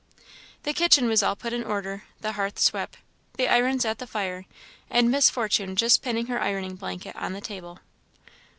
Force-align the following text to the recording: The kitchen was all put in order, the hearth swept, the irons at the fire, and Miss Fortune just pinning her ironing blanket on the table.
The 0.63 0.73
kitchen 0.73 1.07
was 1.07 1.21
all 1.21 1.35
put 1.35 1.53
in 1.53 1.63
order, 1.63 2.05
the 2.21 2.31
hearth 2.31 2.57
swept, 2.57 2.97
the 3.37 3.47
irons 3.47 3.85
at 3.85 3.99
the 3.99 4.07
fire, 4.07 4.47
and 4.89 5.11
Miss 5.11 5.29
Fortune 5.29 5.75
just 5.75 6.01
pinning 6.01 6.25
her 6.25 6.41
ironing 6.41 6.75
blanket 6.75 7.15
on 7.15 7.33
the 7.33 7.39
table. 7.41 7.77